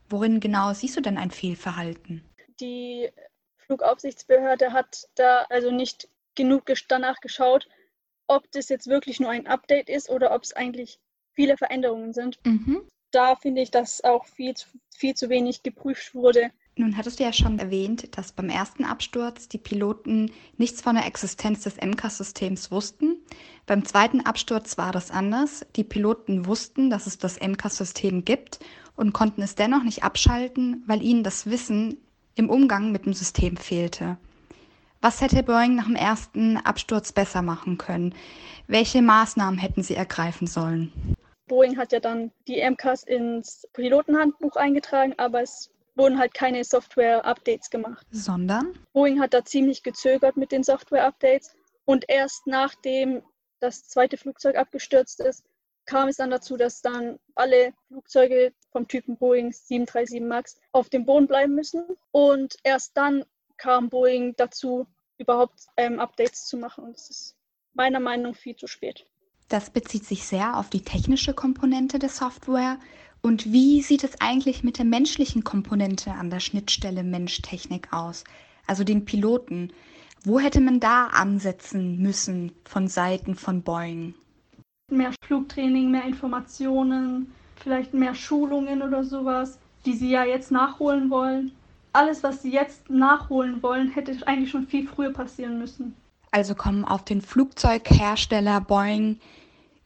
Worin 0.09 0.39
genau 0.39 0.73
siehst 0.73 0.97
du 0.97 1.01
denn 1.01 1.17
ein 1.17 1.31
Fehlverhalten? 1.31 2.23
Die 2.59 3.09
Flugaufsichtsbehörde 3.57 4.73
hat 4.73 5.07
da 5.15 5.45
also 5.49 5.71
nicht 5.71 6.09
genug 6.35 6.63
danach 6.87 7.19
geschaut, 7.21 7.67
ob 8.27 8.51
das 8.51 8.69
jetzt 8.69 8.87
wirklich 8.87 9.19
nur 9.19 9.29
ein 9.29 9.47
Update 9.47 9.89
ist 9.89 10.09
oder 10.09 10.33
ob 10.33 10.43
es 10.43 10.53
eigentlich 10.53 10.99
viele 11.33 11.57
Veränderungen 11.57 12.13
sind. 12.13 12.39
Mhm. 12.45 12.87
Da 13.11 13.35
finde 13.35 13.61
ich, 13.61 13.71
dass 13.71 14.03
auch 14.03 14.25
viel, 14.25 14.53
viel 14.95 15.15
zu 15.15 15.29
wenig 15.29 15.63
geprüft 15.63 16.13
wurde. 16.13 16.51
Nun 16.79 16.95
hattest 16.95 17.19
du 17.19 17.25
ja 17.25 17.33
schon 17.33 17.59
erwähnt, 17.59 18.17
dass 18.17 18.31
beim 18.31 18.47
ersten 18.47 18.85
Absturz 18.85 19.49
die 19.49 19.57
Piloten 19.57 20.31
nichts 20.55 20.81
von 20.81 20.95
der 20.95 21.05
Existenz 21.05 21.63
des 21.63 21.75
MCAS-Systems 21.75 22.71
wussten. 22.71 23.17
Beim 23.65 23.83
zweiten 23.83 24.25
Absturz 24.25 24.77
war 24.77 24.93
das 24.93 25.11
anders. 25.11 25.65
Die 25.75 25.83
Piloten 25.83 26.45
wussten, 26.45 26.89
dass 26.89 27.05
es 27.05 27.17
das 27.17 27.37
MCAS-System 27.41 28.23
gibt 28.23 28.59
und 28.95 29.11
konnten 29.11 29.41
es 29.41 29.55
dennoch 29.55 29.83
nicht 29.83 30.03
abschalten, 30.03 30.81
weil 30.87 31.03
ihnen 31.03 31.21
das 31.21 31.47
Wissen 31.47 31.97
im 32.35 32.49
Umgang 32.49 32.93
mit 32.93 33.05
dem 33.05 33.11
System 33.13 33.57
fehlte. 33.57 34.17
Was 35.01 35.19
hätte 35.19 35.43
Boeing 35.43 35.75
nach 35.75 35.87
dem 35.87 35.97
ersten 35.97 36.55
Absturz 36.55 37.11
besser 37.11 37.41
machen 37.41 37.77
können? 37.77 38.15
Welche 38.67 39.01
Maßnahmen 39.01 39.59
hätten 39.59 39.83
sie 39.83 39.95
ergreifen 39.95 40.47
sollen? 40.47 40.93
Boeing 41.49 41.75
hat 41.75 41.91
ja 41.91 41.99
dann 41.99 42.31
die 42.47 42.61
MCAS 42.61 43.03
ins 43.03 43.67
Pilotenhandbuch 43.73 44.55
eingetragen, 44.55 45.13
aber 45.17 45.41
es 45.41 45.71
wurden 45.95 46.19
halt 46.19 46.33
keine 46.33 46.63
Software-Updates 46.63 47.69
gemacht. 47.69 48.05
Sondern? 48.11 48.77
Boeing 48.93 49.19
hat 49.19 49.33
da 49.33 49.43
ziemlich 49.43 49.83
gezögert 49.83 50.37
mit 50.37 50.51
den 50.51 50.63
Software-Updates 50.63 51.55
und 51.85 52.05
erst 52.07 52.47
nachdem 52.47 53.23
das 53.59 53.83
zweite 53.87 54.17
Flugzeug 54.17 54.55
abgestürzt 54.55 55.19
ist, 55.19 55.43
kam 55.85 56.07
es 56.07 56.17
dann 56.17 56.29
dazu, 56.29 56.55
dass 56.55 56.81
dann 56.81 57.19
alle 57.33 57.73
Flugzeuge 57.87 58.53
vom 58.71 58.87
Typen 58.87 59.17
Boeing 59.17 59.51
737 59.51 60.21
MAX 60.21 60.59
auf 60.71 60.89
dem 60.89 61.05
Boden 61.05 61.25
bleiben 61.27 61.55
müssen. 61.55 61.83
Und 62.11 62.57
erst 62.63 62.95
dann 62.95 63.25
kam 63.57 63.89
Boeing 63.89 64.35
dazu, 64.37 64.85
überhaupt 65.17 65.65
ähm, 65.77 65.99
Updates 65.99 66.45
zu 66.45 66.57
machen. 66.57 66.83
Und 66.83 66.93
das 66.93 67.09
ist 67.09 67.35
meiner 67.73 67.99
Meinung 67.99 68.33
nach 68.33 68.39
viel 68.39 68.55
zu 68.55 68.67
spät. 68.67 69.05
Das 69.47 69.71
bezieht 69.71 70.05
sich 70.05 70.27
sehr 70.27 70.57
auf 70.57 70.69
die 70.69 70.83
technische 70.83 71.33
Komponente 71.33 71.97
der 71.97 72.09
Software 72.09 72.77
und 73.21 73.51
wie 73.51 73.81
sieht 73.81 74.03
es 74.03 74.19
eigentlich 74.21 74.63
mit 74.63 74.77
der 74.77 74.85
menschlichen 74.85 75.43
Komponente 75.43 76.11
an 76.11 76.29
der 76.29 76.39
Schnittstelle 76.39 77.03
Mensch-Technik 77.03 77.91
aus? 77.91 78.23
Also 78.65 78.83
den 78.83 79.05
Piloten. 79.05 79.71
Wo 80.23 80.39
hätte 80.39 80.61
man 80.61 80.79
da 80.79 81.07
ansetzen 81.07 81.97
müssen 81.99 82.51
von 82.65 82.87
Seiten 82.87 83.35
von 83.35 83.61
Boeing? 83.61 84.13
Mehr 84.91 85.13
Flugtraining, 85.25 85.91
mehr 85.91 86.05
Informationen, 86.05 87.33
vielleicht 87.55 87.93
mehr 87.93 88.15
Schulungen 88.15 88.81
oder 88.81 89.03
sowas, 89.03 89.59
die 89.85 89.93
sie 89.93 90.11
ja 90.11 90.23
jetzt 90.23 90.51
nachholen 90.51 91.09
wollen. 91.09 91.51
Alles, 91.93 92.23
was 92.23 92.41
sie 92.41 92.51
jetzt 92.51 92.89
nachholen 92.89 93.61
wollen, 93.63 93.89
hätte 93.89 94.15
eigentlich 94.27 94.51
schon 94.51 94.67
viel 94.67 94.87
früher 94.87 95.11
passieren 95.11 95.59
müssen. 95.59 95.95
Also 96.31 96.53
kommen 96.53 96.85
auf 96.85 97.03
den 97.05 97.21
Flugzeughersteller 97.21 98.61
Boeing 98.61 99.19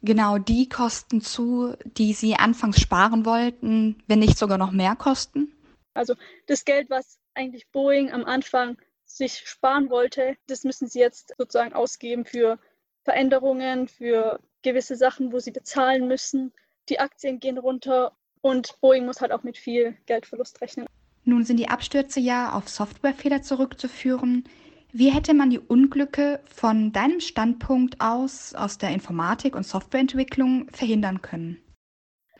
genau 0.04 0.38
die 0.38 0.70
Kosten 0.70 1.22
zu, 1.22 1.76
die 1.84 2.14
Sie 2.14 2.36
anfangs 2.36 2.80
sparen 2.80 3.26
wollten, 3.26 4.04
wenn 4.08 4.20
nicht 4.20 4.38
sogar 4.38 4.58
noch 4.58 4.72
mehr 4.72 4.96
Kosten? 4.96 5.52
Also 5.94 6.16
das 6.48 6.66
Geld, 6.66 6.90
was 6.90 7.20
eigentlich 7.34 7.68
Boeing 7.72 8.12
am 8.12 8.26
Anfang 8.26 8.78
sich 9.06 9.44
sparen 9.46 9.90
wollte, 9.90 10.36
das 10.48 10.64
müssen 10.64 10.88
Sie 10.88 11.00
jetzt 11.00 11.34
sozusagen 11.38 11.74
ausgeben 11.74 12.26
für 12.26 12.60
Veränderungen, 13.04 13.88
für 13.88 14.40
gewisse 14.62 14.96
Sachen, 14.96 15.32
wo 15.32 15.40
Sie 15.40 15.52
bezahlen 15.52 16.08
müssen. 16.08 16.54
Die 16.90 17.00
Aktien 17.00 17.40
gehen 17.40 17.58
runter 17.58 18.14
und 18.42 18.80
Boeing 18.82 19.06
muss 19.06 19.22
halt 19.22 19.32
auch 19.32 19.44
mit 19.44 19.58
viel 19.58 19.98
Geldverlust 20.06 20.62
rechnen. 20.62 20.88
Nun 21.26 21.46
sind 21.46 21.58
die 21.58 21.70
Abstürze 21.70 22.20
ja 22.20 22.52
auf 22.52 22.68
Softwarefehler 22.68 23.42
zurückzuführen. 23.42 24.44
Wie 24.96 25.10
hätte 25.10 25.34
man 25.34 25.50
die 25.50 25.58
Unglücke 25.58 26.40
von 26.46 26.92
deinem 26.92 27.20
Standpunkt 27.20 28.00
aus, 28.00 28.54
aus 28.54 28.78
der 28.78 28.92
Informatik 28.92 29.56
und 29.56 29.66
Softwareentwicklung, 29.66 30.70
verhindern 30.70 31.24
können? 31.24 31.58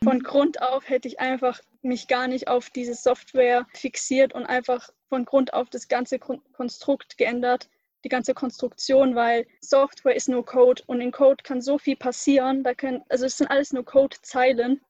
Von 0.04 0.22
Grund 0.22 0.62
auf 0.62 0.88
hätte 0.88 1.08
ich 1.08 1.18
einfach 1.18 1.60
mich 1.82 2.06
gar 2.06 2.28
nicht 2.28 2.46
auf 2.46 2.70
diese 2.70 2.94
Software 2.94 3.66
fixiert 3.74 4.34
und 4.34 4.46
einfach 4.46 4.90
von 5.08 5.24
Grund 5.24 5.52
auf 5.52 5.68
das 5.68 5.88
ganze 5.88 6.20
Konstrukt 6.20 7.18
geändert, 7.18 7.68
die 8.04 8.08
ganze 8.08 8.34
Konstruktion, 8.34 9.16
weil 9.16 9.48
Software 9.60 10.14
ist 10.14 10.28
nur 10.28 10.46
Code 10.46 10.80
und 10.86 11.00
in 11.00 11.10
Code 11.10 11.42
kann 11.42 11.60
so 11.60 11.76
viel 11.76 11.96
passieren. 11.96 12.62
Da 12.62 12.74
können, 12.74 13.02
also 13.08 13.26
es 13.26 13.36
sind 13.36 13.48
alles 13.48 13.72
nur 13.72 13.84
Codezeilen 13.84 14.80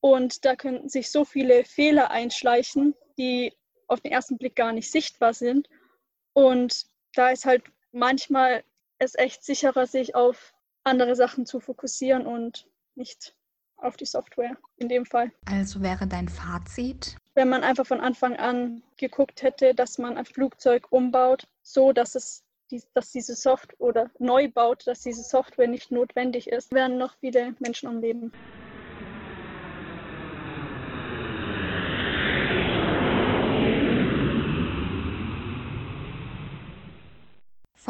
und 0.00 0.46
da 0.46 0.56
können 0.56 0.88
sich 0.88 1.10
so 1.10 1.26
viele 1.26 1.64
Fehler 1.64 2.10
einschleichen, 2.10 2.94
die 3.18 3.52
auf 3.88 4.00
den 4.00 4.12
ersten 4.12 4.38
Blick 4.38 4.56
gar 4.56 4.72
nicht 4.72 4.90
sichtbar 4.90 5.34
sind. 5.34 5.68
Und 6.32 6.86
da 7.14 7.30
ist 7.30 7.46
halt 7.46 7.64
manchmal 7.92 8.62
es 8.98 9.14
echt 9.14 9.44
sicherer, 9.44 9.86
sich 9.86 10.14
auf 10.14 10.54
andere 10.84 11.16
Sachen 11.16 11.46
zu 11.46 11.60
fokussieren 11.60 12.26
und 12.26 12.66
nicht 12.94 13.34
auf 13.76 13.96
die 13.96 14.06
Software 14.06 14.56
in 14.76 14.88
dem 14.88 15.06
Fall. 15.06 15.32
Also 15.46 15.82
wäre 15.82 16.06
dein 16.06 16.28
Fazit? 16.28 17.16
Wenn 17.34 17.48
man 17.48 17.64
einfach 17.64 17.86
von 17.86 18.00
Anfang 18.00 18.36
an 18.36 18.82
geguckt 18.96 19.42
hätte, 19.42 19.74
dass 19.74 19.98
man 19.98 20.18
ein 20.18 20.26
Flugzeug 20.26 20.86
umbaut, 20.90 21.46
so 21.62 21.92
dass 21.92 22.14
es 22.14 22.44
dass 22.94 23.10
diese 23.10 23.34
Software 23.34 23.80
oder 23.80 24.10
neu 24.20 24.48
baut, 24.48 24.86
dass 24.86 25.00
diese 25.00 25.24
Software 25.24 25.66
nicht 25.66 25.90
notwendig 25.90 26.46
ist, 26.48 26.72
werden 26.72 26.98
noch 26.98 27.16
viele 27.18 27.56
Menschen 27.58 27.88
am 27.88 28.00
Leben. 28.00 28.32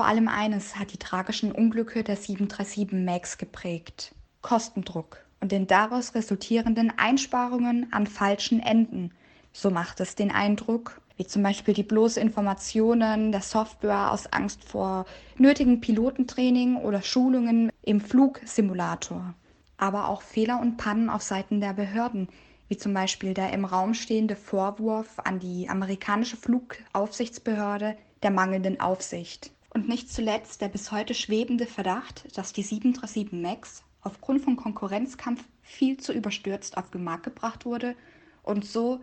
Vor 0.00 0.06
allem 0.06 0.28
eines 0.28 0.76
hat 0.76 0.94
die 0.94 0.98
tragischen 0.98 1.52
Unglücke 1.52 2.02
der 2.02 2.16
737 2.16 2.92
MAX 3.04 3.36
geprägt. 3.36 4.14
Kostendruck 4.40 5.18
und 5.40 5.52
den 5.52 5.66
daraus 5.66 6.14
resultierenden 6.14 6.90
Einsparungen 6.96 7.92
an 7.92 8.06
falschen 8.06 8.60
Enden. 8.60 9.12
So 9.52 9.68
macht 9.68 10.00
es 10.00 10.14
den 10.14 10.30
Eindruck. 10.30 11.02
wie 11.18 11.26
zum 11.26 11.42
Beispiel 11.42 11.74
die 11.74 11.82
bloße 11.82 12.18
Informationen 12.18 13.30
der 13.30 13.42
Software 13.42 14.10
aus 14.10 14.26
Angst 14.32 14.64
vor 14.64 15.04
nötigen 15.36 15.82
Pilotentraining 15.82 16.76
oder 16.76 17.02
Schulungen 17.02 17.70
im 17.82 18.00
Flugsimulator. 18.00 19.34
Aber 19.76 20.08
auch 20.08 20.22
Fehler 20.22 20.62
und 20.62 20.78
Pannen 20.78 21.10
auf 21.10 21.20
Seiten 21.20 21.60
der 21.60 21.74
Behörden, 21.74 22.28
wie 22.68 22.78
zum 22.78 22.94
Beispiel 22.94 23.34
der 23.34 23.52
im 23.52 23.66
Raum 23.66 23.92
stehende 23.92 24.34
Vorwurf 24.34 25.18
an 25.18 25.40
die 25.40 25.68
amerikanische 25.68 26.38
Flugaufsichtsbehörde 26.38 27.98
der 28.22 28.30
mangelnden 28.30 28.80
Aufsicht. 28.80 29.52
Und 29.72 29.88
nicht 29.88 30.12
zuletzt 30.12 30.60
der 30.60 30.68
bis 30.68 30.90
heute 30.90 31.14
schwebende 31.14 31.66
Verdacht, 31.66 32.36
dass 32.36 32.52
die 32.52 32.62
737 32.62 33.32
MAX 33.32 33.84
aufgrund 34.02 34.42
von 34.42 34.56
Konkurrenzkampf 34.56 35.44
viel 35.62 35.96
zu 35.96 36.12
überstürzt 36.12 36.76
auf 36.76 36.90
den 36.90 37.04
Markt 37.04 37.24
gebracht 37.24 37.64
wurde 37.64 37.94
und 38.42 38.64
so 38.64 39.00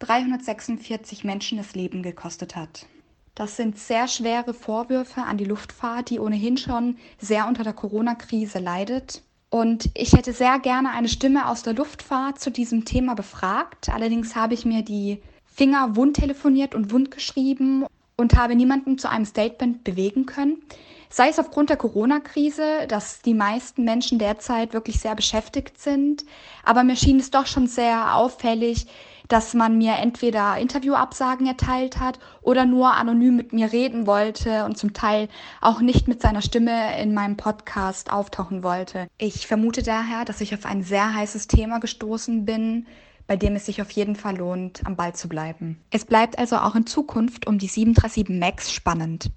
346 0.00 1.24
Menschen 1.24 1.58
das 1.58 1.74
Leben 1.74 2.02
gekostet 2.02 2.54
hat. 2.56 2.86
Das 3.34 3.56
sind 3.56 3.78
sehr 3.78 4.06
schwere 4.06 4.54
Vorwürfe 4.54 5.22
an 5.22 5.38
die 5.38 5.44
Luftfahrt, 5.44 6.10
die 6.10 6.20
ohnehin 6.20 6.56
schon 6.56 6.98
sehr 7.18 7.48
unter 7.48 7.64
der 7.64 7.72
Corona-Krise 7.72 8.58
leidet. 8.58 9.22
Und 9.50 9.90
ich 9.94 10.12
hätte 10.12 10.32
sehr 10.32 10.58
gerne 10.58 10.90
eine 10.90 11.08
Stimme 11.08 11.48
aus 11.48 11.62
der 11.62 11.74
Luftfahrt 11.74 12.40
zu 12.40 12.50
diesem 12.50 12.84
Thema 12.84 13.14
befragt. 13.14 13.88
Allerdings 13.88 14.36
habe 14.36 14.54
ich 14.54 14.64
mir 14.64 14.82
die 14.82 15.22
Finger 15.46 15.96
wund 15.96 16.16
telefoniert 16.16 16.74
und 16.74 16.92
wund 16.92 17.10
geschrieben 17.10 17.86
und 18.16 18.36
habe 18.36 18.54
niemanden 18.54 18.98
zu 18.98 19.08
einem 19.10 19.24
Statement 19.24 19.84
bewegen 19.84 20.26
können. 20.26 20.62
Sei 21.10 21.28
es 21.28 21.38
aufgrund 21.38 21.70
der 21.70 21.76
Corona-Krise, 21.76 22.86
dass 22.88 23.22
die 23.22 23.34
meisten 23.34 23.84
Menschen 23.84 24.18
derzeit 24.18 24.72
wirklich 24.72 24.98
sehr 24.98 25.14
beschäftigt 25.14 25.80
sind. 25.80 26.24
Aber 26.64 26.82
mir 26.82 26.96
schien 26.96 27.20
es 27.20 27.30
doch 27.30 27.46
schon 27.46 27.68
sehr 27.68 28.16
auffällig, 28.16 28.86
dass 29.28 29.54
man 29.54 29.78
mir 29.78 29.94
entweder 29.94 30.58
Interviewabsagen 30.58 31.46
erteilt 31.46 31.98
hat 31.98 32.18
oder 32.42 32.66
nur 32.66 32.94
anonym 32.94 33.36
mit 33.36 33.52
mir 33.52 33.72
reden 33.72 34.06
wollte 34.06 34.64
und 34.64 34.76
zum 34.76 34.92
Teil 34.92 35.28
auch 35.60 35.80
nicht 35.80 36.08
mit 36.08 36.20
seiner 36.20 36.42
Stimme 36.42 37.00
in 37.00 37.14
meinem 37.14 37.36
Podcast 37.36 38.12
auftauchen 38.12 38.62
wollte. 38.62 39.06
Ich 39.16 39.46
vermute 39.46 39.82
daher, 39.82 40.24
dass 40.24 40.40
ich 40.40 40.54
auf 40.54 40.66
ein 40.66 40.82
sehr 40.82 41.14
heißes 41.14 41.46
Thema 41.46 41.78
gestoßen 41.78 42.44
bin, 42.44 42.86
bei 43.26 43.36
dem 43.36 43.56
es 43.56 43.66
sich 43.66 43.80
auf 43.80 43.90
jeden 43.90 44.16
Fall 44.16 44.36
lohnt, 44.36 44.86
am 44.86 44.96
Ball 44.96 45.14
zu 45.14 45.28
bleiben. 45.28 45.82
Es 45.90 46.04
bleibt 46.04 46.38
also 46.38 46.56
auch 46.56 46.74
in 46.74 46.86
Zukunft 46.86 47.46
um 47.46 47.58
die 47.58 47.68
737 47.68 48.28
MAX 48.28 48.72
spannend. 48.72 49.30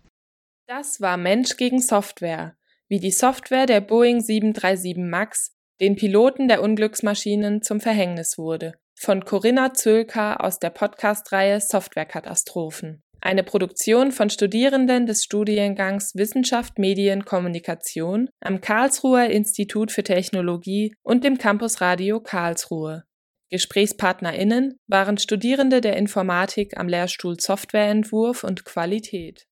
Das 0.68 1.00
war 1.00 1.18
Mensch 1.18 1.58
gegen 1.58 1.80
Software, 1.80 2.58
wie 2.90 3.00
die 3.00 3.12
Software 3.12 3.66
der 3.66 3.82
Boeing 3.82 4.22
737 4.22 4.98
MAX 4.98 5.54
den 5.80 5.96
Piloten 5.96 6.48
der 6.48 6.62
Unglücksmaschinen 6.62 7.62
zum 7.62 7.80
Verhängnis 7.80 8.38
wurde. 8.38 8.74
Von 8.96 9.26
Corinna 9.26 9.74
Zülker 9.74 10.44
aus 10.44 10.60
der 10.60 10.72
Podcast-Reihe 10.72 11.62
Softwarekatastrophen. 11.62 13.04
Eine 13.22 13.44
Produktion 13.44 14.12
von 14.12 14.30
Studierenden 14.30 15.06
des 15.06 15.24
Studiengangs 15.24 16.16
Wissenschaft, 16.16 16.80
Medien, 16.80 17.26
Kommunikation 17.26 18.30
am 18.42 18.62
Karlsruher 18.62 19.30
Institut 19.30 19.92
für 19.92 20.04
Technologie 20.04 20.94
und 21.04 21.24
dem 21.24 21.38
Campus 21.38 21.82
Radio 21.82 22.20
Karlsruhe. 22.20 23.04
GesprächspartnerInnen 23.50 24.80
waren 24.88 25.18
Studierende 25.18 25.82
der 25.82 25.96
Informatik 25.98 26.78
am 26.78 26.88
Lehrstuhl 26.88 27.40
Softwareentwurf 27.40 28.44
und 28.44 28.66
Qualität 28.66 29.46